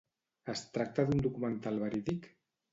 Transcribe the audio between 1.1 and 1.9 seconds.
d'un documental